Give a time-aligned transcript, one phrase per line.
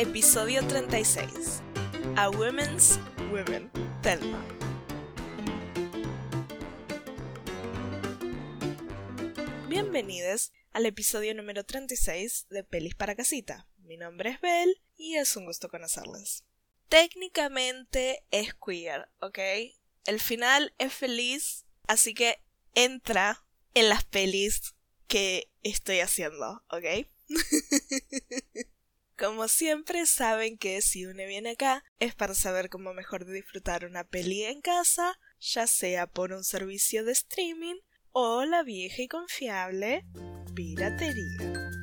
[0.00, 1.60] Episodio 36.
[2.14, 3.00] A Women's
[3.32, 3.68] Women.
[4.00, 4.40] Telma.
[9.68, 13.66] Bienvenidos al episodio número 36 de Pelis para Casita.
[13.78, 16.44] Mi nombre es Belle y es un gusto conocerles.
[16.88, 19.40] Técnicamente es queer, ¿ok?
[20.06, 22.40] El final es feliz, así que
[22.76, 23.44] entra
[23.74, 24.76] en las pelis
[25.08, 27.08] que estoy haciendo, ¿ok?
[29.18, 34.04] Como siempre saben que si uno viene acá es para saber cómo mejor disfrutar una
[34.04, 37.74] peli en casa, ya sea por un servicio de streaming
[38.12, 40.04] o la vieja y confiable
[40.54, 41.77] piratería.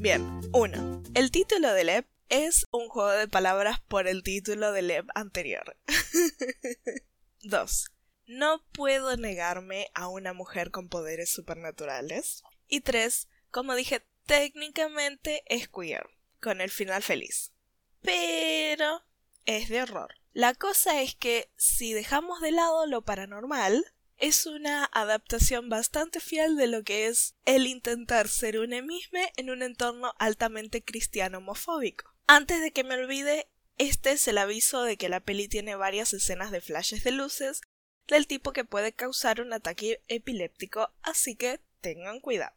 [0.00, 1.02] Bien, 1.
[1.14, 5.76] El título del EP es un juego de palabras por el título del EP anterior.
[7.42, 7.90] 2.
[8.28, 12.44] No puedo negarme a una mujer con poderes supernaturales.
[12.68, 13.26] Y 3.
[13.50, 16.06] Como dije, técnicamente es queer,
[16.40, 17.52] con el final feliz.
[18.00, 19.02] Pero
[19.46, 20.14] es de horror.
[20.32, 23.84] La cosa es que si dejamos de lado lo paranormal,
[24.18, 29.50] es una adaptación bastante fiel de lo que es el intentar ser un emisme en
[29.50, 32.12] un entorno altamente cristiano homofóbico.
[32.26, 36.12] Antes de que me olvide, este es el aviso de que la peli tiene varias
[36.12, 37.60] escenas de flashes de luces
[38.08, 42.56] del tipo que puede causar un ataque epiléptico, así que tengan cuidado.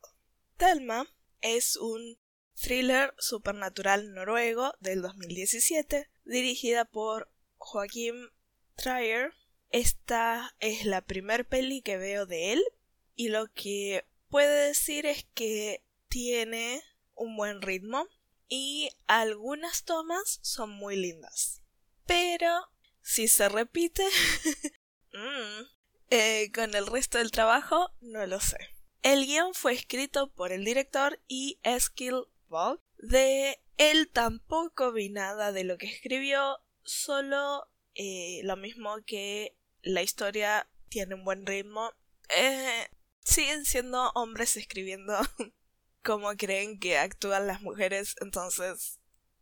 [0.57, 1.07] Thelma
[1.41, 2.17] es un
[2.55, 8.29] thriller supernatural noruego del 2017, dirigida por Joaquim
[8.75, 9.33] Trier
[9.71, 12.63] esta es la primer peli que veo de él
[13.15, 16.81] y lo que puede decir es que tiene
[17.15, 18.07] un buen ritmo
[18.47, 21.61] y algunas tomas son muy lindas.
[22.05, 22.67] Pero
[23.01, 24.03] si se repite
[25.13, 25.61] mm,
[26.09, 28.57] eh, con el resto del trabajo, no lo sé.
[29.03, 32.83] El guion fue escrito por el director y Eskil Vogt.
[32.97, 40.01] De él tampoco vi nada de lo que escribió, solo eh, lo mismo que la
[40.01, 41.91] historia tiene un buen ritmo.
[42.29, 42.87] Eh,
[43.23, 45.17] siguen siendo hombres escribiendo
[46.03, 48.99] como creen que actúan las mujeres, entonces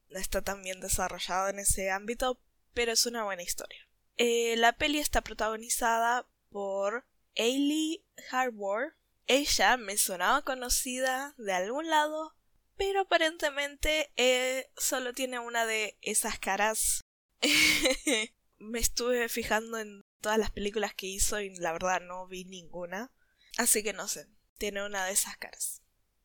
[0.10, 2.42] no está tan bien desarrollado en ese ámbito,
[2.74, 3.88] pero es una buena historia.
[4.18, 7.06] Eh, la peli está protagonizada por
[7.38, 8.96] Ailey Harbour.
[9.28, 12.36] Ella me sonaba conocida de algún lado,
[12.76, 17.06] pero aparentemente eh, solo tiene una de esas caras.
[18.58, 23.12] me estuve fijando en todas las películas que hizo y la verdad no vi ninguna.
[23.58, 25.82] Así que no sé, tiene una de esas caras.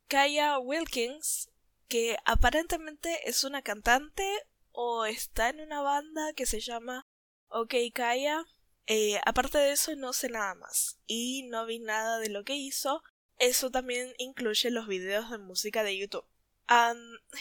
[0.09, 1.51] Kaya Wilkins,
[1.89, 4.25] que aparentemente es una cantante
[4.73, 7.07] o está en una banda que se llama
[7.49, 8.45] OK Kaya.
[8.87, 12.55] Eh, aparte de eso no sé nada más y no vi nada de lo que
[12.55, 13.03] hizo.
[13.39, 16.27] Eso también incluye los videos de música de YouTube.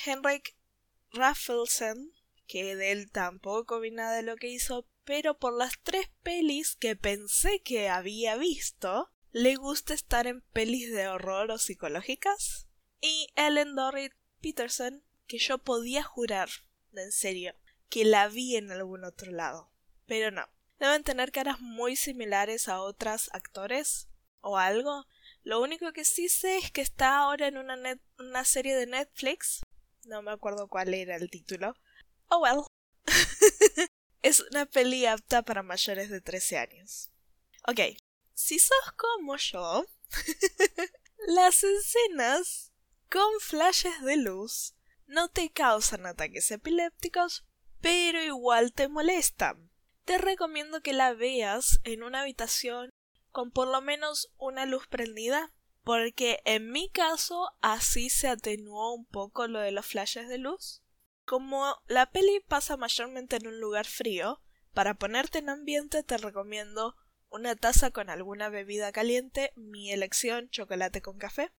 [0.06, 0.56] Henrik
[1.12, 2.12] Raffelsen,
[2.48, 6.76] que de él tampoco vi nada de lo que hizo, pero por las tres pelis
[6.76, 12.68] que pensé que había visto, le gusta estar en pelis de horror o psicológicas.
[13.02, 16.50] Y Ellen Dorrit Peterson, que yo podía jurar,
[16.94, 17.56] en serio,
[17.90, 19.72] que la vi en algún otro lado.
[20.06, 20.48] Pero no.
[20.80, 24.10] Deben tener caras muy similares a otros actores
[24.42, 25.06] o algo.
[25.44, 27.78] Lo único que sí sé es que está ahora en una,
[28.20, 29.62] una serie de Netflix.
[30.06, 31.74] No me acuerdo cuál era el título.
[32.30, 32.64] Oh well.
[34.24, 37.12] Es una peli apta para mayores de 13 años.
[37.68, 37.80] Ok,
[38.34, 39.86] si sos como yo,
[41.28, 42.72] las escenas
[43.10, 44.76] con flashes de luz
[45.08, 47.46] no te causan ataques epilépticos,
[47.82, 49.70] pero igual te molestan.
[50.06, 52.92] Te recomiendo que la veas en una habitación
[53.32, 55.52] con por lo menos una luz prendida,
[55.84, 60.83] porque en mi caso así se atenuó un poco lo de los flashes de luz.
[61.26, 64.42] Como la peli pasa mayormente en un lugar frío,
[64.74, 66.96] para ponerte en ambiente te recomiendo
[67.30, 71.52] una taza con alguna bebida caliente, mi elección chocolate con café,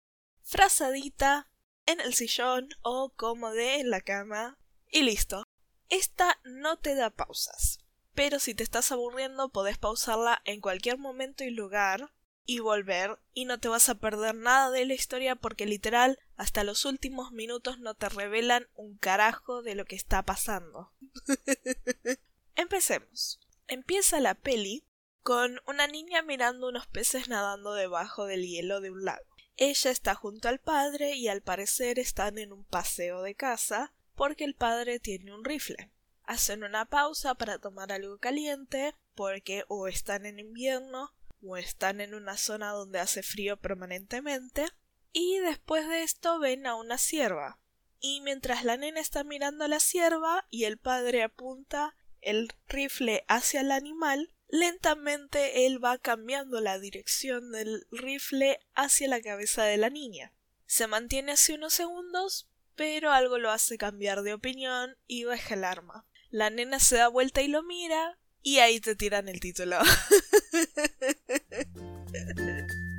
[0.43, 1.51] frazadita
[1.87, 4.59] en el sillón o cómodo en la cama
[4.91, 5.45] y listo.
[5.89, 7.81] Esta no te da pausas,
[8.15, 12.13] pero si te estás aburriendo podés pausarla en cualquier momento y lugar
[12.45, 16.65] y volver y no te vas a perder nada de la historia porque literal hasta
[16.65, 20.93] los últimos minutos no te revelan un carajo de lo que está pasando.
[22.57, 23.41] Empecemos.
[23.67, 24.87] Empieza la peli
[25.23, 29.25] con una niña mirando unos peces nadando debajo del hielo de un lago.
[29.57, 34.45] Ella está junto al padre y al parecer están en un paseo de casa porque
[34.45, 35.93] el padre tiene un rifle.
[36.25, 42.15] Hacen una pausa para tomar algo caliente porque o están en invierno o están en
[42.15, 44.67] una zona donde hace frío permanentemente
[45.15, 47.59] y después de esto ven a una cierva.
[48.01, 53.25] Y mientras la nena está mirando a la cierva y el padre apunta el rifle
[53.29, 59.77] hacia el animal, lentamente él va cambiando la dirección del rifle hacia la cabeza de
[59.77, 60.33] la niña.
[60.67, 65.65] Se mantiene así unos segundos, pero algo lo hace cambiar de opinión y baja el
[65.65, 66.07] arma.
[66.31, 69.79] La nena se da vuelta y lo mira, y ahí te tiran el título.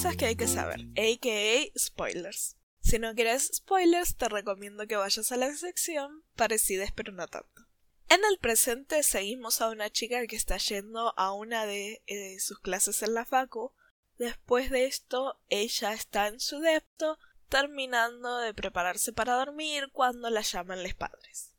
[0.00, 2.56] Cosas que hay que saber, aka spoilers.
[2.80, 7.66] Si no quieres spoilers, te recomiendo que vayas a la sección parecidas pero no tanto.
[8.08, 12.60] En el presente seguimos a una chica que está yendo a una de eh, sus
[12.60, 13.74] clases en la facu.
[14.16, 17.18] Después de esto, ella está en su depto,
[17.50, 21.52] terminando de prepararse para dormir cuando la llaman los padres.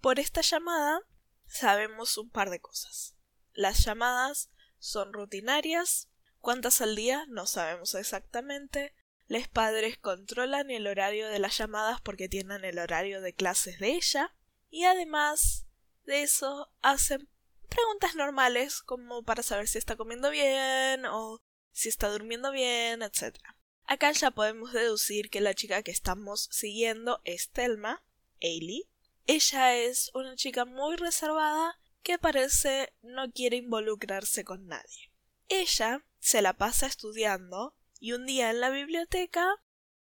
[0.00, 1.00] Por esta llamada
[1.48, 3.16] sabemos un par de cosas.
[3.54, 6.07] Las llamadas son rutinarias,
[6.40, 7.24] ¿Cuántas al día?
[7.28, 8.94] No sabemos exactamente.
[9.26, 13.92] Los padres controlan el horario de las llamadas porque tienen el horario de clases de
[13.92, 14.34] ella.
[14.70, 15.66] Y además
[16.04, 17.28] de eso hacen
[17.68, 21.42] preguntas normales como para saber si está comiendo bien o
[21.72, 23.36] si está durmiendo bien, etc.
[23.84, 28.02] Acá ya podemos deducir que la chica que estamos siguiendo es Thelma,
[28.42, 28.88] Ailey.
[29.26, 35.12] Ella es una chica muy reservada que parece no quiere involucrarse con nadie.
[35.48, 39.46] Ella se la pasa estudiando y un día en la biblioteca,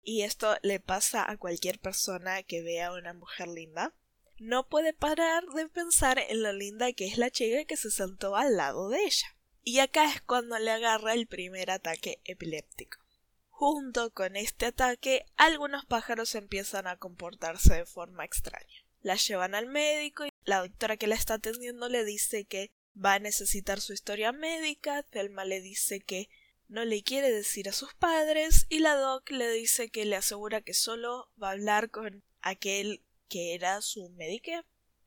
[0.01, 3.93] y esto le pasa a cualquier persona que vea a una mujer linda,
[4.39, 8.35] no puede parar de pensar en lo linda que es la chica que se sentó
[8.35, 9.35] al lado de ella.
[9.63, 12.99] Y acá es cuando le agarra el primer ataque epiléptico.
[13.49, 18.85] Junto con este ataque, algunos pájaros empiezan a comportarse de forma extraña.
[19.01, 22.69] La llevan al médico y la doctora que la está atendiendo le dice que
[23.03, 26.29] va a necesitar su historia médica, Thelma le dice que
[26.67, 30.61] no le quiere decir a sus padres y la doc le dice que le asegura
[30.61, 34.51] que solo va a hablar con aquel que era su médico.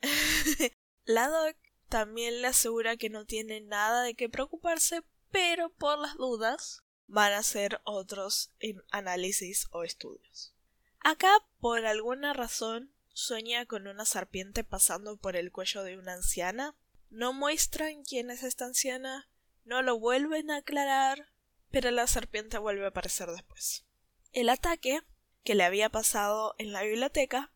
[1.04, 1.56] la doc
[1.88, 7.32] también le asegura que no tiene nada de qué preocuparse, pero por las dudas van
[7.32, 8.50] a hacer otros
[8.90, 10.54] análisis o estudios.
[11.00, 16.76] Acá, por alguna razón, sueña con una serpiente pasando por el cuello de una anciana
[17.10, 19.28] no muestran quién es esta anciana,
[19.64, 21.32] no lo vuelven a aclarar,
[21.70, 23.84] pero la serpiente vuelve a aparecer después.
[24.32, 25.00] El ataque
[25.44, 27.52] que le había pasado en la biblioteca,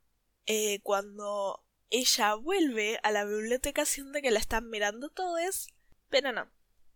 [0.47, 5.69] eh, cuando ella vuelve a la biblioteca siente que la están mirando todos,
[6.09, 6.51] pero no,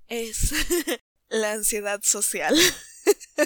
[0.09, 0.53] es
[1.29, 2.57] la ansiedad social.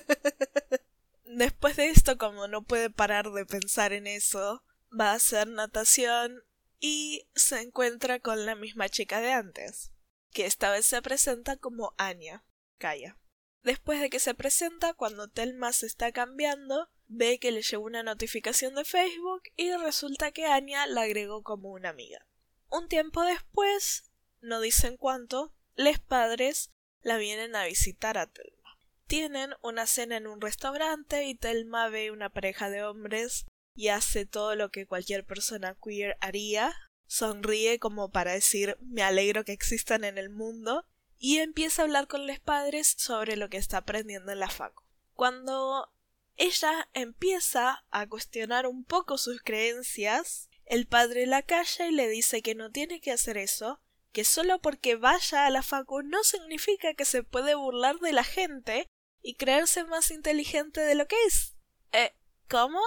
[1.25, 4.63] Después de esto, como no puede parar de pensar en eso,
[4.99, 6.43] va a hacer natación
[6.83, 9.93] y se encuentra con la misma chica de antes,
[10.33, 12.45] que esta vez se presenta como Anya,
[12.77, 13.17] Kaya.
[13.63, 18.03] Después de que se presenta, cuando Telma se está cambiando, ve que le llegó una
[18.03, 22.27] notificación de Facebook y resulta que Anya la agregó como una amiga.
[22.69, 24.11] Un tiempo después,
[24.41, 28.77] no dicen cuánto, les padres la vienen a visitar a Telma.
[29.07, 34.27] Tienen una cena en un restaurante y Telma ve una pareja de hombres y hace
[34.27, 36.75] todo lo que cualquier persona queer haría,
[37.07, 40.87] sonríe como para decir me alegro que existan en el mundo
[41.19, 44.83] y empieza a hablar con los padres sobre lo que está aprendiendo en la facu.
[45.15, 45.93] Cuando
[46.37, 52.43] ella empieza a cuestionar un poco sus creencias, el padre la calla y le dice
[52.43, 53.81] que no tiene que hacer eso,
[54.13, 58.25] que solo porque vaya a la facu no significa que se puede burlar de la
[58.25, 58.87] gente
[59.21, 61.57] y creerse más inteligente de lo que es.
[61.93, 62.15] Eh,
[62.49, 62.81] ¿cómo?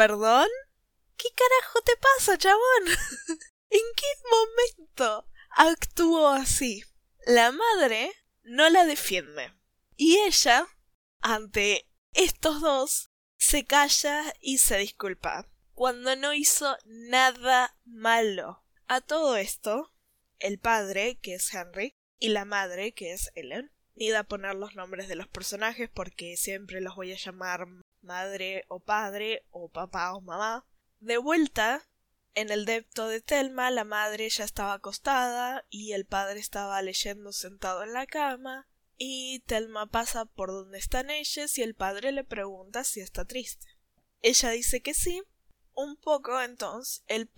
[0.00, 0.48] ¿Perdón?
[1.18, 2.86] ¿Qué carajo te pasa, chabón?
[3.68, 6.82] ¿En qué momento actuó así?
[7.26, 8.10] La madre
[8.42, 9.52] no la defiende.
[9.96, 10.66] Y ella,
[11.20, 18.64] ante estos dos se calla y se disculpa cuando no hizo nada malo.
[18.86, 19.92] A todo esto,
[20.38, 24.74] el padre, que es Henry, y la madre, que es Ellen, ni a poner los
[24.74, 27.66] nombres de los personajes porque siempre los voy a llamar
[28.02, 30.66] madre o padre o papá o mamá.
[31.00, 31.82] De vuelta,
[32.34, 37.32] en el depto de Telma, la madre ya estaba acostada y el padre estaba leyendo
[37.32, 38.68] sentado en la cama.
[38.96, 43.66] Y Telma pasa por donde están ellos y el padre le pregunta si está triste.
[44.22, 45.22] Ella dice que sí.
[45.74, 47.30] Un poco entonces el,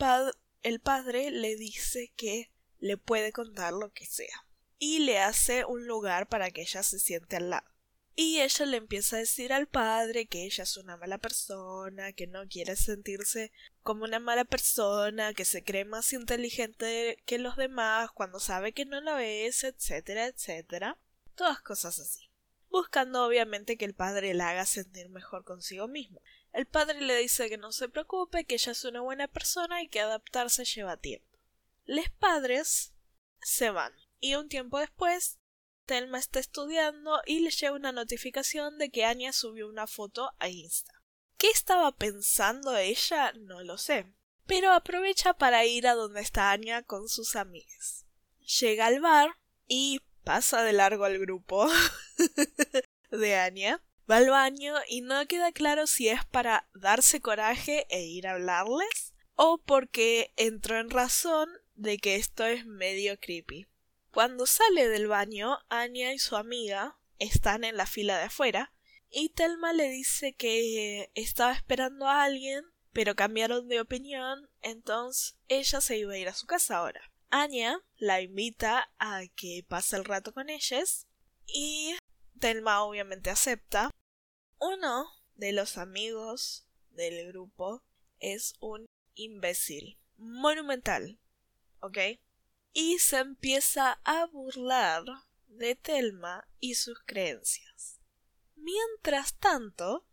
[0.63, 2.51] el padre le dice que
[2.81, 4.47] le puede contar lo que sea.
[4.79, 7.72] Y le hace un lugar para que ella se siente al lado.
[8.15, 12.27] Y ella le empieza a decir al padre que ella es una mala persona, que
[12.27, 13.53] no quiere sentirse
[13.83, 18.85] como una mala persona, que se cree más inteligente que los demás cuando sabe que
[18.85, 20.99] no lo es, etcétera, etcétera.
[21.35, 22.29] Todas cosas así.
[22.69, 26.21] Buscando obviamente que el padre la haga sentir mejor consigo mismo.
[26.53, 29.89] El padre le dice que no se preocupe, que ella es una buena persona y
[29.89, 31.39] que adaptarse lleva tiempo.
[31.85, 32.93] Los padres
[33.41, 35.39] se van y un tiempo después
[35.87, 40.49] Telma está estudiando y le llega una notificación de que Anya subió una foto a
[40.49, 40.93] Insta.
[41.37, 43.33] ¿Qué estaba pensando ella?
[43.33, 44.07] No lo sé.
[44.47, 48.07] Pero aprovecha para ir a donde está Anya con sus amigas.
[48.61, 51.69] Llega al bar y pasa de largo al grupo
[53.11, 53.83] de Anya.
[54.11, 58.33] Va al baño y no queda claro si es para darse coraje e ir a
[58.33, 63.67] hablarles o porque entró en razón de que esto es medio creepy.
[64.13, 68.75] Cuando sale del baño, Anya y su amiga están en la fila de afuera
[69.09, 75.81] y Telma le dice que estaba esperando a alguien, pero cambiaron de opinión, entonces ella
[75.81, 77.01] se iba a ir a su casa ahora.
[77.31, 81.07] Anya la invita a que pase el rato con ellas
[81.47, 81.97] y
[82.39, 83.91] Telma obviamente acepta.
[84.59, 87.83] Uno de los amigos del grupo
[88.19, 91.19] es un imbécil monumental,
[91.81, 91.99] ¿ok?
[92.73, 95.05] Y se empieza a burlar
[95.47, 98.01] de Telma y sus creencias.
[98.57, 100.07] Mientras tanto,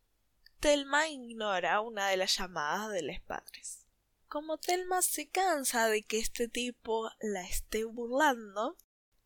[0.59, 3.85] Telma ignora una de las llamadas de los padres.
[4.27, 8.77] Como Telma se cansa de que este tipo la esté burlando,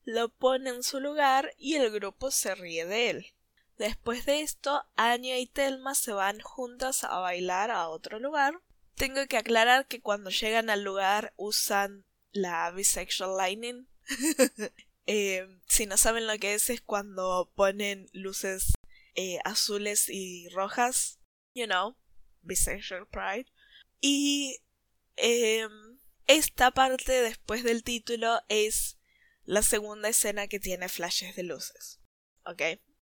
[0.04, 3.34] lo pone en su lugar y el grupo se ríe de él.
[3.78, 8.62] Después de esto, Anya y Telma se van juntas a bailar a otro lugar.
[8.96, 13.88] Tengo que aclarar que cuando llegan al lugar usan la bisexual lining.
[15.06, 18.72] Eh, si no saben lo que es, es cuando ponen luces
[19.16, 21.20] eh, azules y rojas.
[21.54, 21.98] You know,
[22.42, 23.52] bisexual pride.
[24.00, 24.62] Y
[25.18, 28.98] em, esta parte después del título es
[29.44, 32.00] la segunda escena que tiene flashes de luces.
[32.46, 32.62] ¿Ok?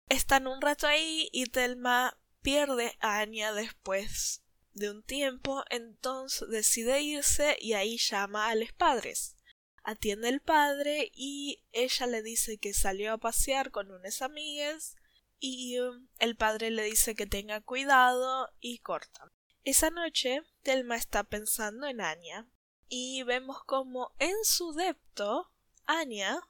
[0.09, 4.43] Están un rato ahí y Telma pierde a Anya después
[4.77, 9.35] de un tiempo, entonces decide irse y ahí llama a los padres.
[9.83, 14.95] Atiende el padre y ella le dice que salió a pasear con unas amigas
[15.39, 19.31] y um, el padre le dice que tenga cuidado y corta.
[19.63, 22.47] Esa noche Telma está pensando en Anya
[22.89, 25.51] y vemos como en su depto
[25.85, 26.41] Anya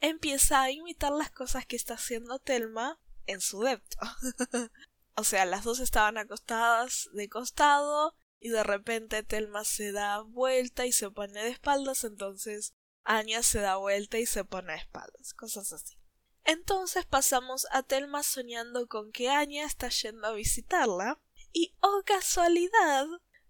[0.00, 3.98] empieza a imitar las cosas que está haciendo Telma en su depto.
[5.14, 10.86] O sea, las dos estaban acostadas de costado y de repente Telma se da vuelta
[10.86, 15.34] y se pone de espaldas, entonces Anya se da vuelta y se pone de espaldas,
[15.34, 15.96] cosas así.
[16.44, 21.20] Entonces pasamos a Telma soñando con que Anya está yendo a visitarla
[21.52, 23.06] y, oh casualidad,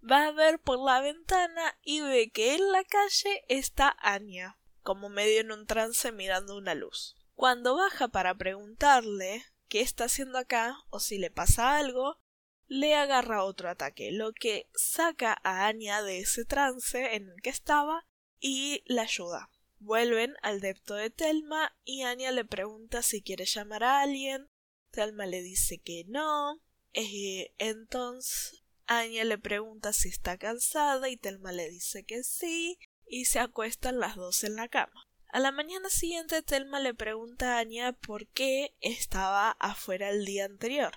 [0.08, 5.08] va a ver por la ventana y ve que en la calle está Anya, como
[5.08, 7.16] medio en un trance mirando una luz.
[7.34, 12.20] Cuando baja para preguntarle qué está haciendo acá o si le pasa algo,
[12.66, 17.48] le agarra otro ataque, lo que saca a Anya de ese trance en el que
[17.48, 18.06] estaba
[18.38, 19.48] y la ayuda.
[19.78, 24.50] Vuelven al depto de Telma y Anya le pregunta si quiere llamar a alguien.
[24.90, 26.60] Telma le dice que no.
[26.92, 33.24] Eh, entonces Anya le pregunta si está cansada y Telma le dice que sí y
[33.24, 35.08] se acuestan las dos en la cama.
[35.32, 40.44] A la mañana siguiente, Telma le pregunta a Anya por qué estaba afuera el día
[40.44, 40.92] anterior.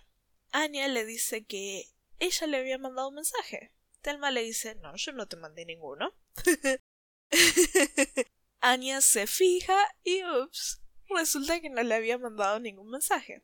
[0.52, 1.86] Anya le dice que
[2.20, 3.72] ella le había mandado un mensaje.
[4.02, 6.14] Telma le dice, no, yo no te mandé ninguno.
[8.60, 13.42] Anya se fija y ups, resulta que no le había mandado ningún mensaje.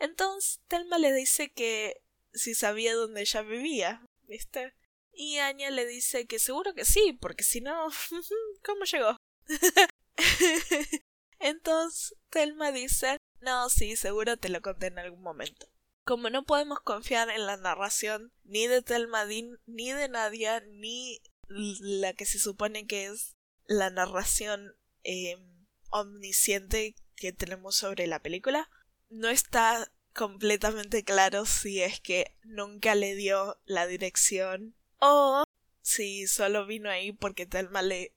[0.00, 4.74] Entonces Telma le dice que si sabía dónde ella vivía, ¿viste?
[5.12, 7.90] Y Anya le dice que seguro que sí, porque si no,
[8.64, 9.16] ¿cómo llegó?
[11.38, 15.66] Entonces Telma dice, no, sí, seguro te lo conté en algún momento.
[16.04, 19.24] como no podemos confiar en la narración ni de Telma
[19.66, 27.32] ni de Nadia ni la que se supone que es la narración em, omnisciente que
[27.32, 28.68] tenemos sobre la película,
[29.10, 35.44] no está completamente claro si es que nunca le dio la dirección o
[35.82, 38.14] si solo vino ahí porque Telma le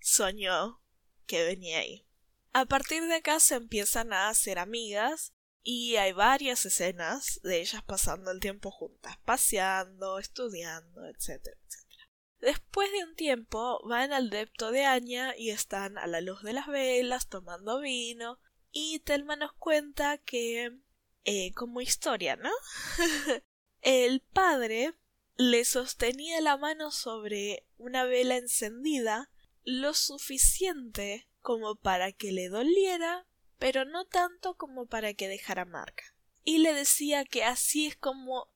[0.00, 0.80] soñó
[1.28, 2.04] que venía ahí.
[2.52, 5.32] A partir de acá se empiezan a hacer amigas
[5.62, 12.08] y hay varias escenas de ellas pasando el tiempo juntas, paseando, estudiando, etcétera, etcétera.
[12.40, 16.54] Después de un tiempo van al depto de Aña y están a la luz de
[16.54, 18.40] las velas tomando vino
[18.72, 20.78] y Telma nos cuenta que
[21.24, 22.50] eh, como historia, ¿no?
[23.82, 24.94] el padre
[25.36, 29.30] le sostenía la mano sobre una vela encendida
[29.70, 33.26] lo suficiente como para que le doliera,
[33.58, 36.04] pero no tanto como para que dejara marca.
[36.42, 38.50] Y le decía que así es como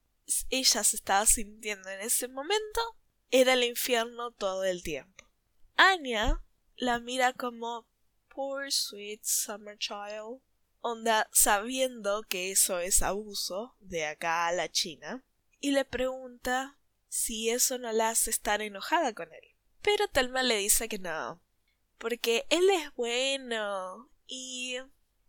[0.48, 2.80] ella se estaba sintiendo en ese momento,
[3.30, 5.28] era el infierno todo el tiempo.
[5.76, 6.42] Anya
[6.76, 7.86] la mira como
[8.34, 10.40] poor sweet summer child,
[10.80, 15.22] onda sabiendo que eso es abuso de acá a la China,
[15.60, 16.78] y le pregunta
[17.08, 19.51] si eso no la hace estar enojada con él.
[19.82, 21.42] Pero Telma le dice que no,
[21.98, 24.76] porque él es bueno y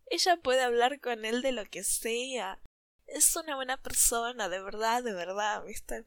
[0.07, 2.61] ella puede hablar con él de lo que sea.
[3.07, 6.05] Es una buena persona, de verdad, de verdad, ¿viste?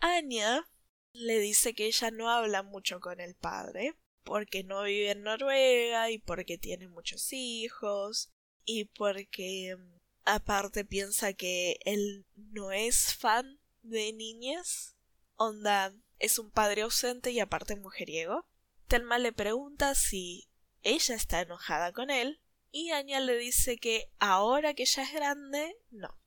[0.00, 0.68] Anya
[1.12, 6.10] le dice que ella no habla mucho con el padre, porque no vive en Noruega
[6.10, 8.30] y porque tiene muchos hijos
[8.64, 9.76] y porque
[10.24, 14.96] aparte piensa que él no es fan de niñas.
[15.36, 18.46] Onda, es un padre ausente y aparte mujeriego.
[18.88, 20.48] Telma le pregunta si
[20.82, 25.76] ella está enojada con él y Anya le dice que ahora que ella es grande,
[25.90, 26.18] no.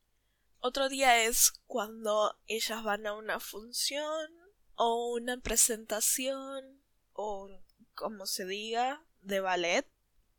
[0.60, 4.30] Otro día es cuando ellas van a una función
[4.75, 7.49] o una presentación o
[7.93, 9.88] como se diga de ballet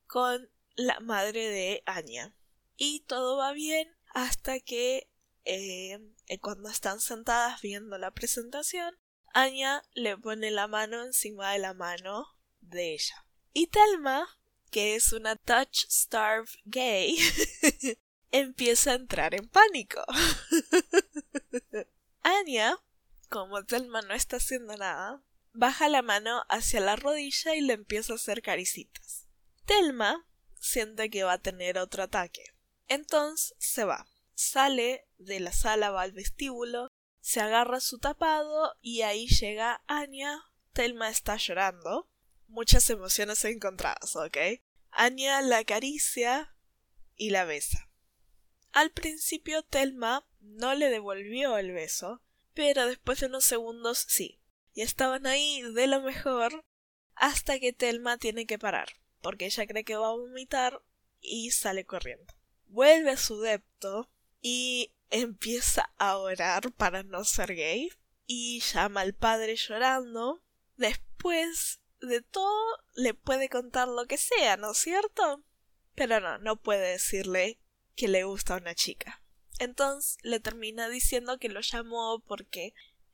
[0.06, 2.34] con la madre de Anya.
[2.76, 5.10] Y todo va bien hasta que
[5.44, 5.98] eh,
[6.40, 8.98] cuando están sentadas viendo la presentación
[9.32, 12.26] Anya le pone la mano encima de la mano
[12.60, 13.24] de ella.
[13.52, 14.26] Y Telma,
[14.70, 17.16] que es una touch starve gay,
[18.32, 20.04] empieza a entrar en pánico.
[22.22, 22.78] Anya,
[23.28, 28.12] como Telma no está haciendo nada, baja la mano hacia la rodilla y le empieza
[28.12, 29.26] a hacer caricitas.
[29.64, 30.26] Telma
[30.58, 32.44] siente que va a tener otro ataque.
[32.88, 34.06] Entonces se va.
[34.34, 36.90] Sale de la sala, va al vestíbulo
[37.20, 40.42] se agarra su tapado y ahí llega Anya.
[40.72, 42.08] Telma está llorando.
[42.46, 44.36] Muchas emociones encontradas, ¿ok?
[44.90, 46.54] Anya la acaricia
[47.16, 47.88] y la besa.
[48.72, 52.22] Al principio Telma no le devolvió el beso,
[52.54, 54.40] pero después de unos segundos sí.
[54.74, 56.64] Y estaban ahí de lo mejor
[57.14, 58.88] hasta que Telma tiene que parar,
[59.20, 60.82] porque ella cree que va a vomitar
[61.20, 62.32] y sale corriendo.
[62.66, 64.08] Vuelve a su depto
[64.40, 67.90] y empieza a orar para no ser gay
[68.26, 70.42] y llama al padre llorando.
[70.76, 75.44] Después de todo le puede contar lo que sea, ¿no es cierto?
[75.94, 77.60] Pero no, no puede decirle
[77.94, 79.22] que le gusta a una chica.
[79.58, 82.72] Entonces le termina diciendo que lo llamó porque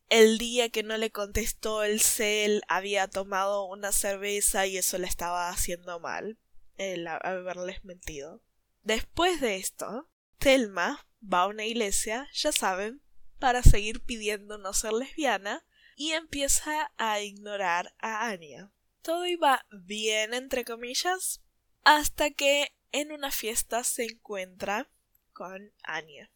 [0.09, 5.09] el día que no le contestó el cel había tomado una cerveza y eso le
[5.09, 6.39] estaba haciendo mal,
[6.77, 8.43] el haberles mentido.
[8.83, 13.03] Después de esto, Telma va a una iglesia, ya saben,
[13.39, 15.65] para seguir pidiendo no ser lesbiana
[15.97, 18.73] y empieza a ignorar a Anya.
[19.03, 21.43] Todo iba bien, entre comillas,
[21.85, 24.91] hasta que en una fiesta se encuentra
[25.33, 26.31] con Anya.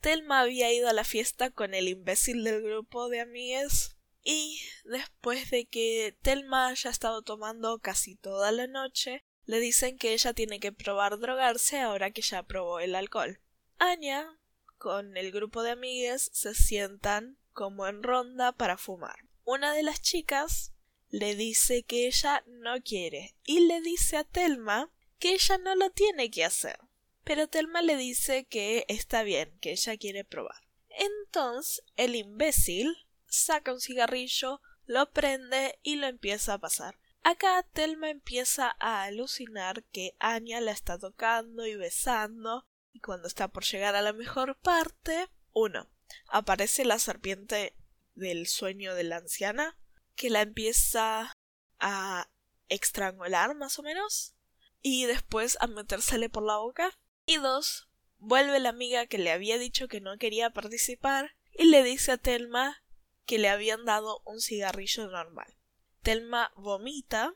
[0.00, 5.50] Telma había ido a la fiesta con el imbécil del grupo de amigas y después
[5.50, 10.60] de que Telma haya estado tomando casi toda la noche, le dicen que ella tiene
[10.60, 13.40] que probar drogarse ahora que ya probó el alcohol.
[13.78, 14.38] Anya,
[14.76, 19.16] con el grupo de amigas, se sientan como en ronda para fumar.
[19.44, 20.72] Una de las chicas
[21.10, 25.90] le dice que ella no quiere y le dice a Telma que ella no lo
[25.90, 26.78] tiene que hacer.
[27.24, 30.62] Pero Telma le dice que está bien, que ella quiere probar.
[30.90, 36.98] Entonces el imbécil saca un cigarrillo, lo prende y lo empieza a pasar.
[37.22, 43.48] Acá Telma empieza a alucinar que Anya la está tocando y besando y cuando está
[43.48, 45.88] por llegar a la mejor parte, uno,
[46.28, 47.76] aparece la serpiente
[48.14, 49.78] del sueño de la anciana,
[50.14, 51.32] que la empieza
[51.78, 52.30] a
[52.68, 54.34] estrangular más o menos,
[54.80, 56.92] y después a metérsele por la boca.
[57.26, 57.88] Y dos,
[58.20, 62.18] Vuelve la amiga que le había dicho que no quería participar y le dice a
[62.18, 62.82] Telma
[63.26, 65.54] que le habían dado un cigarrillo normal.
[66.02, 67.34] Telma vomita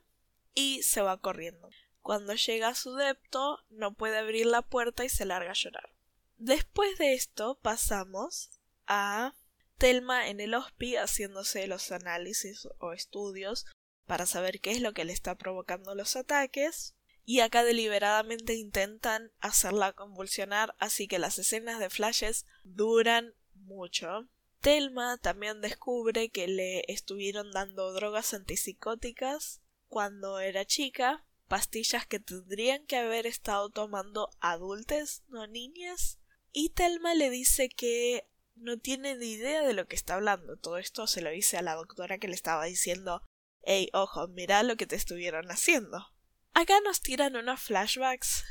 [0.54, 1.70] y se va corriendo.
[2.02, 5.94] Cuando llega a su depto no puede abrir la puerta y se larga a llorar.
[6.36, 8.50] Después de esto pasamos
[8.86, 9.34] a
[9.78, 13.66] Telma en el hospi haciéndose los análisis o estudios
[14.06, 19.30] para saber qué es lo que le está provocando los ataques y acá deliberadamente intentan
[19.40, 24.28] hacerla convulsionar así que las escenas de flashes duran mucho.
[24.60, 32.86] Telma también descubre que le estuvieron dando drogas antipsicóticas cuando era chica, pastillas que tendrían
[32.86, 36.18] que haber estado tomando adultos, no niñas.
[36.50, 40.56] Y Telma le dice que no tiene ni idea de lo que está hablando.
[40.56, 43.20] Todo esto se lo dice a la doctora que le estaba diciendo
[43.60, 46.06] Ey, ojo, mira lo que te estuvieron haciendo.
[46.54, 48.46] Acá nos tiran unos flashbacks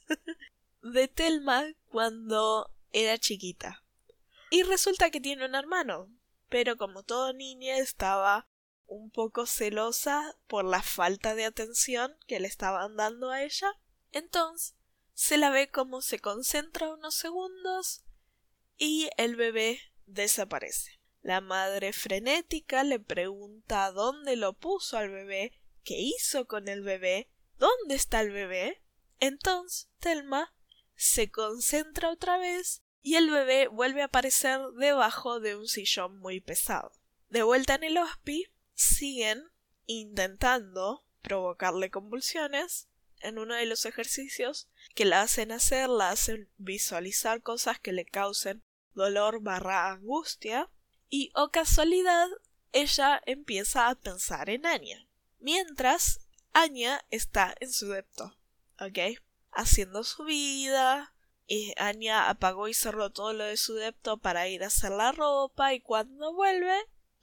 [0.82, 3.84] de Telma cuando era chiquita.
[4.50, 6.10] Y resulta que tiene un hermano,
[6.48, 8.48] pero como toda niña estaba
[8.86, 13.72] un poco celosa por la falta de atención que le estaban dando a ella.
[14.12, 14.74] Entonces
[15.14, 18.04] se la ve como se concentra unos segundos
[18.76, 21.00] y el bebé desaparece.
[21.22, 27.30] La madre frenética le pregunta dónde lo puso al bebé ¿Qué hizo con el bebé?
[27.58, 28.82] ¿Dónde está el bebé?
[29.20, 30.52] Entonces Telma
[30.96, 36.40] se concentra otra vez y el bebé vuelve a aparecer debajo de un sillón muy
[36.40, 36.90] pesado.
[37.28, 39.50] De vuelta en el hospi, siguen
[39.86, 42.88] intentando provocarle convulsiones.
[43.20, 48.04] En uno de los ejercicios que la hacen hacer, la hacen visualizar cosas que le
[48.04, 48.62] causen
[48.94, 50.70] dolor barra angustia.
[51.08, 52.28] Y, o oh casualidad,
[52.72, 55.08] ella empieza a pensar en Anya.
[55.38, 56.20] Mientras,
[56.52, 58.36] Anya está en su depto,
[58.80, 59.18] ¿ok?
[59.50, 61.14] Haciendo su vida.
[61.46, 65.12] Y Anya apagó y cerró todo lo de su depto para ir a hacer la
[65.12, 66.76] ropa y cuando vuelve,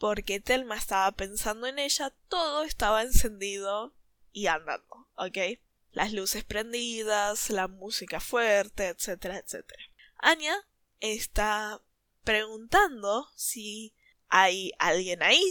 [0.03, 3.93] porque Telma estaba pensando en ella, todo estaba encendido
[4.33, 5.57] y andando, ¿ok?
[5.93, 9.81] Las luces prendidas, la música fuerte, etcétera, etcétera.
[10.17, 10.57] Anya
[10.99, 11.81] está
[12.25, 13.95] preguntando si
[14.27, 15.41] hay alguien ahí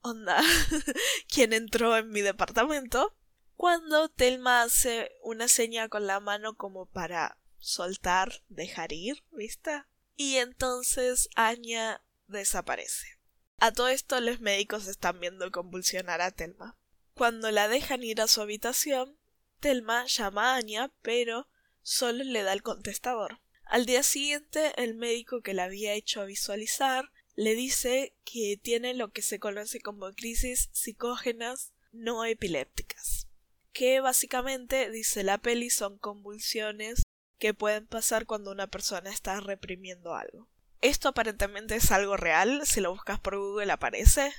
[0.00, 0.42] onda,
[1.28, 3.14] quien entró en mi departamento,
[3.54, 9.84] cuando Telma hace una seña con la mano como para soltar, dejar ir, ¿viste?
[10.16, 13.19] Y entonces Anya desaparece.
[13.62, 16.78] A todo esto los médicos están viendo convulsionar a Telma.
[17.12, 19.18] Cuando la dejan ir a su habitación,
[19.60, 21.46] Telma llama a Anya, pero
[21.82, 23.42] solo le da el contestador.
[23.66, 29.12] Al día siguiente, el médico que la había hecho visualizar le dice que tiene lo
[29.12, 33.28] que se conoce como crisis psicógenas no epilépticas,
[33.74, 37.02] que básicamente, dice la peli, son convulsiones
[37.38, 40.49] que pueden pasar cuando una persona está reprimiendo algo.
[40.80, 44.32] Esto aparentemente es algo real, si lo buscas por Google aparece,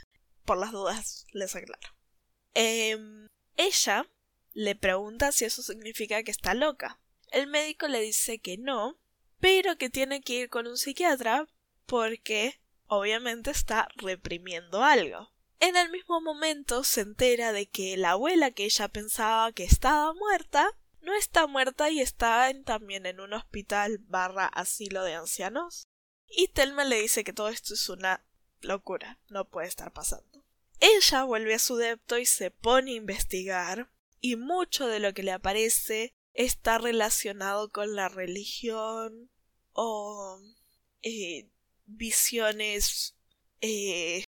[0.44, 1.96] por las dudas les aclaro.
[2.54, 3.28] Em,
[3.58, 4.08] ella
[4.54, 7.00] le pregunta si eso significa que está loca.
[7.32, 9.00] El médico le dice que no,
[9.40, 11.48] pero que tiene que ir con un psiquiatra
[11.86, 15.32] porque obviamente está reprimiendo algo.
[15.60, 20.12] En el mismo momento se entera de que la abuela que ella pensaba que estaba
[20.14, 20.68] muerta
[21.02, 25.88] no está muerta y está también en un hospital barra asilo de ancianos.
[26.32, 28.24] Y Telma le dice que todo esto es una
[28.62, 30.46] locura, no puede estar pasando.
[30.80, 35.24] Ella vuelve a su depto y se pone a investigar, y mucho de lo que
[35.24, 39.30] le aparece está relacionado con la religión
[39.74, 40.40] o
[41.02, 41.50] eh,
[41.86, 43.16] visiones
[43.62, 44.24] eh,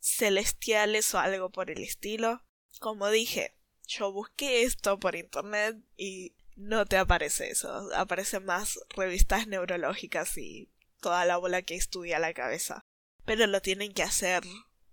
[0.00, 2.42] celestiales o algo por el estilo.
[2.80, 3.54] Como dije,
[3.86, 7.70] yo busqué esto por internet y no te aparece eso.
[7.94, 10.70] Aparecen más revistas neurológicas y
[11.04, 12.86] toda la bola que estudia la cabeza.
[13.26, 14.42] Pero lo tienen que hacer.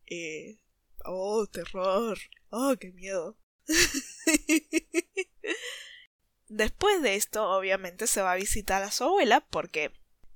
[0.07, 0.59] Eh...
[1.05, 2.19] Oh, terror.
[2.49, 3.37] Oh, qué miedo.
[6.49, 9.93] Después de esto, obviamente se va a visitar a su abuela porque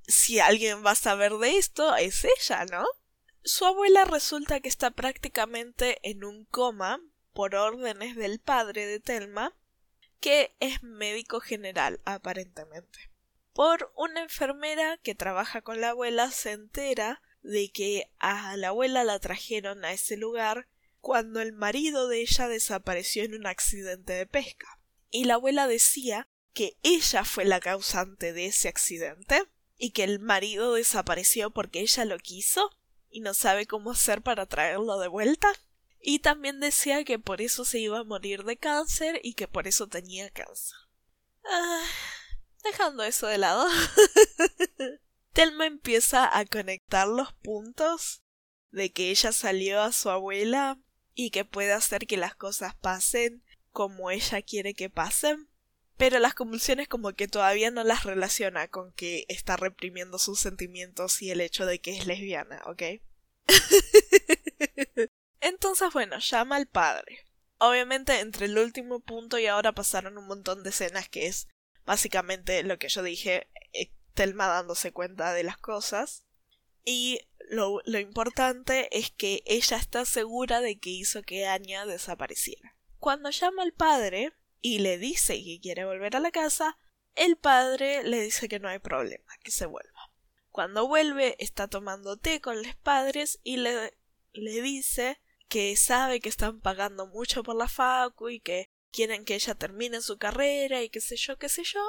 [0.08, 2.86] si alguien va a saber de esto, es ella, ¿no?
[3.44, 7.02] Su abuela resulta que está prácticamente en un coma
[7.34, 9.54] por órdenes del padre de Telma,
[10.22, 13.12] que es médico general, aparentemente.
[13.56, 19.06] Por una enfermera que trabaja con la abuela se entera de que a la abuela
[19.06, 20.68] la trajeron a ese lugar
[21.00, 24.68] cuando el marido de ella desapareció en un accidente de pesca.
[25.10, 29.42] Y la abuela decía que ella fue la causante de ese accidente
[29.78, 32.70] y que el marido desapareció porque ella lo quiso
[33.10, 35.48] y no sabe cómo hacer para traerlo de vuelta.
[36.02, 39.66] Y también decía que por eso se iba a morir de cáncer y que por
[39.66, 40.78] eso tenía cáncer.
[41.46, 41.88] Ah,
[42.66, 43.68] dejando eso de lado,
[45.34, 48.24] Telma empieza a conectar los puntos
[48.72, 50.80] de que ella salió a su abuela
[51.14, 55.50] y que puede hacer que las cosas pasen como ella quiere que pasen,
[55.98, 61.22] pero las convulsiones como que todavía no las relaciona con que está reprimiendo sus sentimientos
[61.22, 62.84] y el hecho de que es lesbiana, ¿ok?
[65.42, 67.26] Entonces, bueno, llama al padre.
[67.58, 71.48] Obviamente, entre el último punto y ahora pasaron un montón de escenas que es
[71.86, 76.26] básicamente lo que yo dije, eh, Telma dándose cuenta de las cosas.
[76.84, 77.20] Y
[77.50, 82.76] lo, lo importante es que ella está segura de que hizo que Anya desapareciera.
[83.00, 86.78] Cuando llama al padre y le dice que quiere volver a la casa,
[87.16, 90.12] el padre le dice que no hay problema, que se vuelva.
[90.52, 93.98] Cuando vuelve está tomando té con los padres y le,
[94.34, 99.36] le dice que sabe que están pagando mucho por la facu y que quieren que
[99.36, 101.82] ella termine su carrera y qué sé yo, qué sé yo,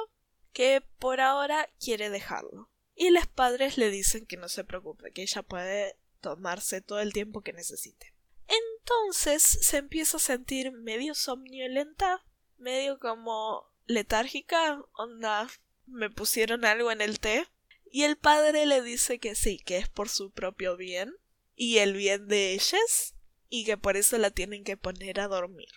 [0.51, 2.69] que por ahora quiere dejarlo.
[2.95, 7.13] Y los padres le dicen que no se preocupe, que ella puede tomarse todo el
[7.13, 8.13] tiempo que necesite.
[8.47, 12.25] Entonces se empieza a sentir medio somnolenta,
[12.57, 15.47] medio como letárgica, onda,
[15.85, 17.47] me pusieron algo en el té,
[17.89, 21.15] y el padre le dice que sí, que es por su propio bien
[21.55, 23.15] y el bien de ellas,
[23.47, 25.69] y que por eso la tienen que poner a dormir.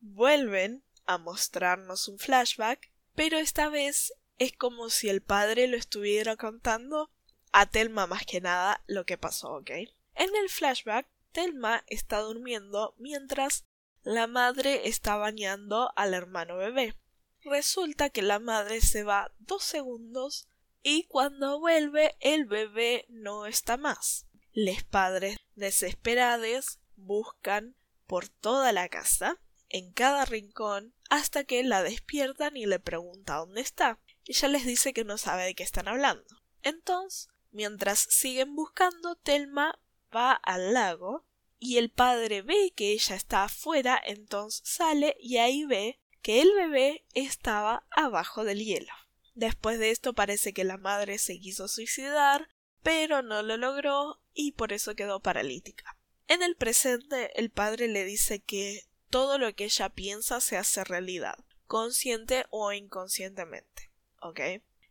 [0.00, 6.36] Vuelven a mostrarnos un flashback, pero esta vez es como si el padre lo estuviera
[6.36, 7.10] contando
[7.52, 9.70] a Telma más que nada lo que pasó, ¿ok?
[10.14, 13.64] En el flashback, Telma está durmiendo mientras
[14.02, 16.96] la madre está bañando al hermano bebé.
[17.42, 20.48] Resulta que la madre se va dos segundos
[20.82, 24.26] y cuando vuelve el bebé no está más.
[24.52, 32.56] Los padres desesperados buscan por toda la casa, en cada rincón, hasta que la despiertan
[32.56, 33.98] y le preguntan dónde está.
[34.24, 36.42] Ella les dice que no sabe de qué están hablando.
[36.62, 39.78] Entonces, mientras siguen buscando, Telma
[40.14, 41.24] va al lago
[41.58, 46.52] y el padre ve que ella está afuera, entonces sale y ahí ve que el
[46.54, 48.92] bebé estaba abajo del hielo.
[49.34, 52.48] Después de esto parece que la madre se quiso suicidar,
[52.82, 55.96] pero no lo logró y por eso quedó paralítica.
[56.26, 60.84] En el presente el padre le dice que todo lo que ella piensa se hace
[60.84, 63.90] realidad, consciente o inconscientemente.
[64.20, 64.40] ¿Ok?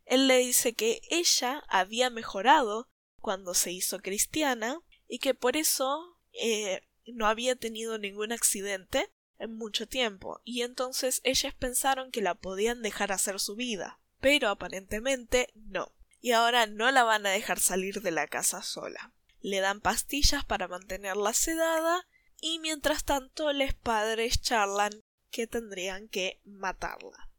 [0.04, 2.88] Él le dice que ella había mejorado
[3.20, 9.54] cuando se hizo cristiana y que por eso eh, no había tenido ningún accidente en
[9.54, 15.50] mucho tiempo y entonces ellas pensaron que la podían dejar hacer su vida pero aparentemente
[15.54, 15.92] no.
[16.20, 19.12] Y ahora no la van a dejar salir de la casa sola.
[19.40, 22.06] Le dan pastillas para mantenerla sedada
[22.40, 24.92] y mientras tanto los padres charlan
[25.30, 27.30] que tendrían que matarla.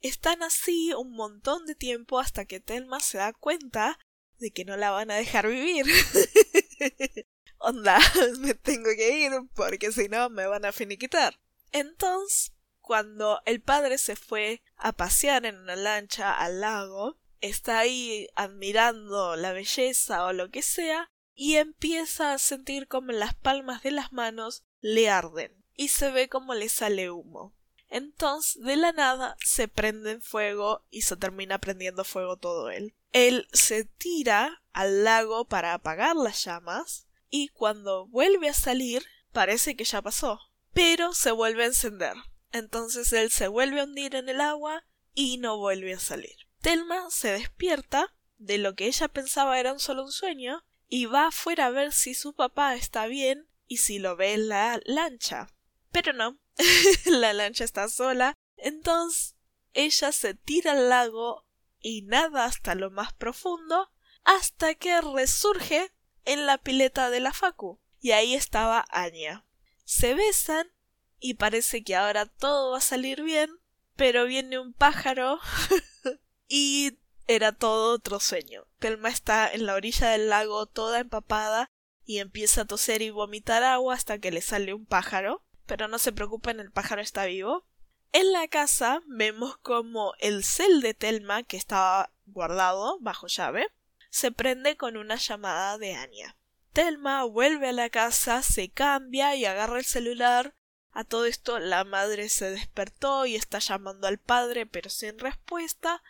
[0.00, 3.98] Están así un montón de tiempo hasta que Telma se da cuenta
[4.38, 5.86] de que no la van a dejar vivir.
[7.58, 7.98] Onda,
[8.40, 11.40] me tengo que ir porque si no me van a finiquitar.
[11.70, 18.26] Entonces cuando el padre se fue a pasear en una lancha al lago, está ahí
[18.34, 23.90] admirando la belleza o lo que sea, y empieza a sentir como las palmas de
[23.90, 27.54] las manos le arden, y se ve como le sale humo.
[27.88, 32.94] Entonces, de la nada, se prende en fuego y se termina prendiendo fuego todo él.
[33.12, 39.76] Él se tira al lago para apagar las llamas, y cuando vuelve a salir, parece
[39.76, 40.40] que ya pasó,
[40.72, 42.14] pero se vuelve a encender.
[42.52, 46.36] Entonces él se vuelve a hundir en el agua y no vuelve a salir.
[46.60, 51.66] Telma se despierta de lo que ella pensaba era solo un sueño y va afuera
[51.66, 55.48] a ver si su papá está bien y si lo ve en la lancha.
[55.90, 56.38] Pero no,
[57.06, 58.34] la lancha está sola.
[58.58, 59.34] Entonces
[59.72, 61.46] ella se tira al lago
[61.80, 63.90] y nada hasta lo más profundo
[64.24, 65.90] hasta que resurge
[66.26, 67.80] en la pileta de la Facu.
[68.02, 69.46] Y ahí estaba Anya.
[69.84, 70.74] Se besan
[71.18, 73.50] y parece que ahora todo va a salir bien,
[73.96, 75.40] pero viene un pájaro
[76.48, 78.66] y era todo otro sueño.
[78.78, 81.70] Telma está en la orilla del lago toda empapada
[82.04, 85.98] y empieza a toser y vomitar agua hasta que le sale un pájaro, pero no
[85.98, 87.64] se preocupen, el pájaro está vivo.
[88.12, 93.66] En la casa vemos como el cel de Telma, que estaba guardado bajo llave,
[94.10, 96.36] se prende con una llamada de Anya.
[96.72, 100.54] Telma vuelve a la casa, se cambia y agarra el celular
[100.92, 106.02] a todo esto la madre se despertó y está llamando al padre pero sin respuesta.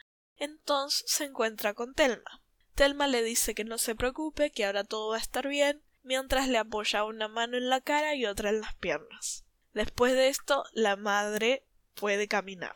[0.42, 2.42] Entonces se encuentra con Telma.
[2.74, 6.48] Telma le dice que no se preocupe, que ahora todo va a estar bien, mientras
[6.48, 9.44] le apoya una mano en la cara y otra en las piernas.
[9.72, 12.74] Después de esto, la madre puede caminar.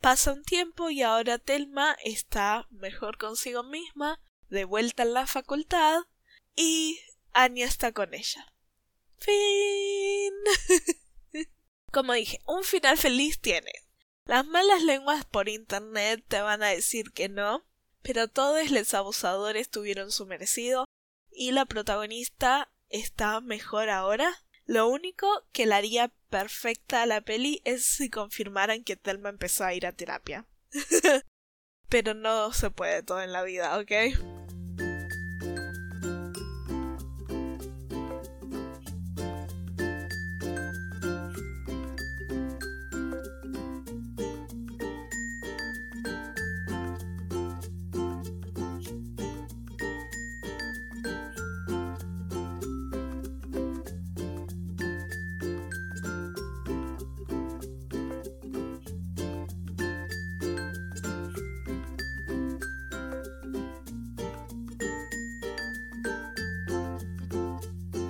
[0.00, 6.04] Pasa un tiempo y ahora Telma está mejor consigo misma, de vuelta en la facultad,
[6.56, 6.98] y
[7.34, 8.54] Anya está con ella.
[9.18, 10.32] Fin.
[11.92, 13.81] Como dije, un final feliz tiene.
[14.26, 17.64] Las malas lenguas por internet te van a decir que no,
[18.02, 20.84] pero todos los abusadores tuvieron su merecido
[21.30, 24.32] y la protagonista está mejor ahora.
[24.64, 29.64] Lo único que la haría perfecta a la peli es si confirmaran que Telma empezó
[29.64, 30.46] a ir a terapia.
[31.92, 34.41] pero no se puede todo en la vida, ¿ok?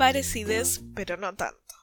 [0.02, 1.76] Parecides, pero no tanto.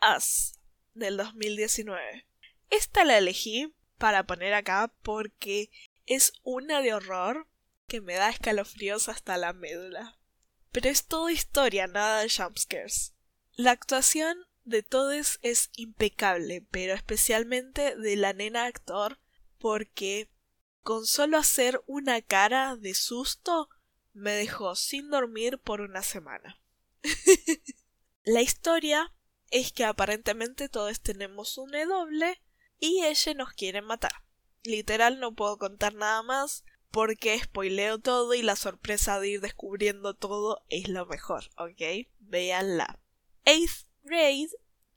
[0.00, 0.58] As,
[0.94, 2.26] del 2019.
[2.70, 5.70] Esta la elegí para poner acá porque
[6.06, 7.46] es una de horror
[7.86, 10.18] que me da escalofríos hasta la médula.
[10.70, 13.12] Pero es toda historia, nada de jumpscares.
[13.56, 19.18] La actuación de todos es impecable, pero especialmente de la nena actor,
[19.58, 20.30] porque
[20.82, 23.68] con solo hacer una cara de susto
[24.14, 26.61] me dejó sin dormir por una semana.
[28.24, 29.12] la historia
[29.50, 32.40] es que aparentemente todos tenemos un E doble
[32.78, 34.12] y ella nos quiere matar.
[34.64, 40.14] Literal no puedo contar nada más porque spoileo todo y la sorpresa de ir descubriendo
[40.14, 42.06] todo es lo mejor, ¿ok?
[42.20, 43.00] Véanla.
[43.44, 44.50] Eighth Grade,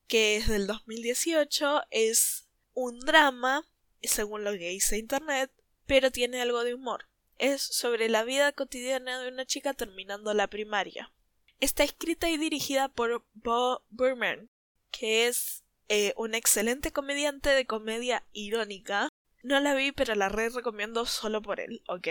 [0.08, 3.66] que es del 2018, es un drama,
[4.02, 5.52] según lo que dice internet,
[5.86, 7.08] pero tiene algo de humor.
[7.38, 11.12] Es sobre la vida cotidiana de una chica terminando la primaria.
[11.60, 14.50] Está escrita y dirigida por Bo Burman,
[14.92, 19.10] que es eh, un excelente comediante de comedia irónica.
[19.44, 22.08] No la vi, pero la re recomiendo solo por él, ¿ok?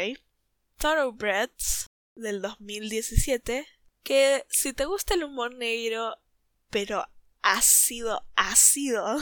[0.79, 3.67] Thoroughbreds, del 2017,
[4.03, 6.17] que si te gusta el humor negro,
[6.71, 7.07] pero
[7.43, 9.19] ácido, ácido,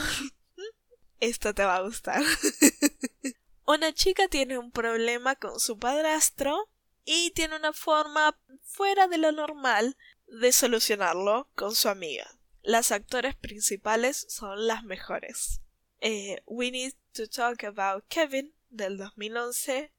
[1.19, 2.21] esto te va a gustar.
[3.65, 6.69] Una chica tiene un problema con su padrastro
[7.05, 9.95] y tiene una forma fuera de lo normal
[10.33, 12.27] de solucionarlo con su amiga.
[12.61, 15.61] Las actores principales son las mejores.
[16.01, 19.91] Eh, We Need to Talk About Kevin del 2011.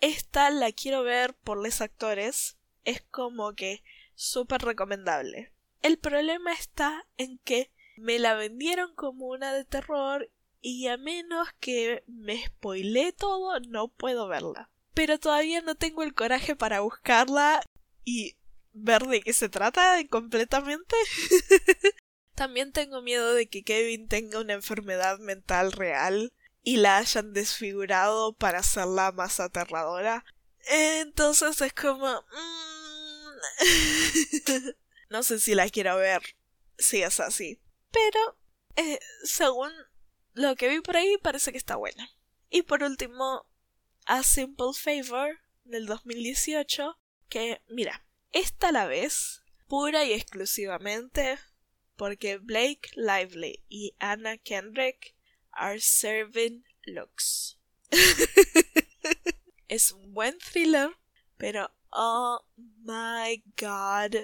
[0.00, 2.58] Esta la quiero ver por los actores.
[2.84, 3.82] Es como que
[4.14, 5.52] súper recomendable.
[5.80, 11.48] El problema está en que me la vendieron como una de terror y a menos
[11.60, 14.70] que me spoilé todo no puedo verla.
[14.92, 17.62] Pero todavía no tengo el coraje para buscarla
[18.04, 18.37] y
[18.82, 20.96] ver de qué se trata completamente.
[22.34, 28.34] También tengo miedo de que Kevin tenga una enfermedad mental real y la hayan desfigurado
[28.34, 30.24] para hacerla más aterradora.
[30.68, 32.06] Entonces es como...
[32.06, 33.38] Mm,
[35.10, 36.22] no sé si la quiero ver
[36.78, 37.60] si es así.
[37.90, 38.38] Pero,
[38.76, 39.72] eh, según
[40.34, 42.08] lo que vi por ahí, parece que está buena.
[42.50, 43.46] Y por último,
[44.06, 51.38] A Simple Favor del 2018, que, mira, esta la vez pura y exclusivamente
[51.96, 55.14] porque Blake Lively y Anna Kendrick
[55.50, 57.58] are serving looks.
[59.68, 60.90] es un buen thriller,
[61.36, 64.14] pero oh my god,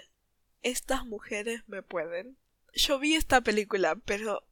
[0.63, 2.37] estas mujeres me pueden.
[2.75, 4.47] Yo vi esta película, pero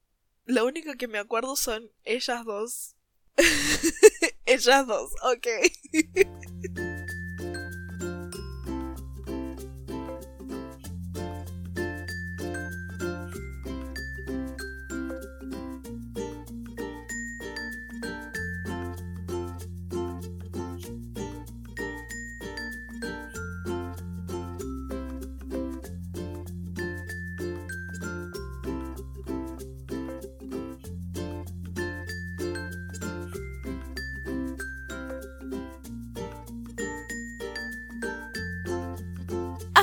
[0.45, 2.97] lo único que me acuerdo son ellas dos.
[4.47, 5.47] ellas dos, ok.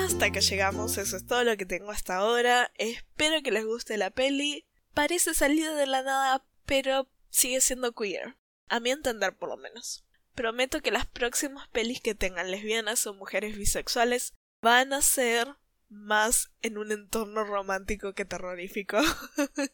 [0.10, 2.72] hasta que llegamos, eso es todo lo que tengo hasta ahora.
[2.80, 4.66] Espero que les guste la peli.
[4.95, 8.36] Parece salir de la nada, pero sigue siendo queer.
[8.70, 10.03] A mi entender, por lo menos.
[10.34, 14.34] Prometo que las próximas pelis que tengan lesbianas o mujeres bisexuales
[14.64, 15.47] van a ser
[15.89, 18.97] más en un entorno romántico que terrorífico.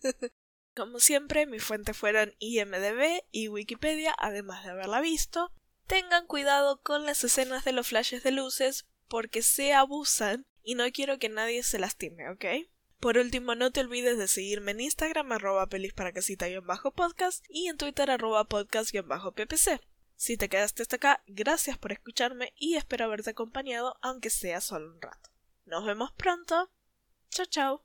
[0.75, 5.53] Como siempre, mis fuentes fueron IMDB y Wikipedia, además de haberla visto.
[5.87, 10.83] Tengan cuidado con las escenas de los flashes de luces porque se abusan y no
[10.91, 12.45] quiero que nadie se lastime, ¿ok?
[12.99, 17.77] Por último, no te olvides de seguirme en Instagram arroba pelis para casita-podcast y en
[17.77, 19.79] Twitter arroba podcast-ppc.
[20.15, 24.91] Si te quedaste hasta acá, gracias por escucharme y espero haberte acompañado aunque sea solo
[24.91, 25.29] un rato.
[25.65, 26.71] Nos vemos pronto.
[27.29, 27.81] Chao, chao.